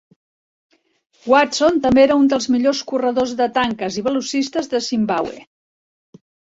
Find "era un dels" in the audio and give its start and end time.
2.05-2.49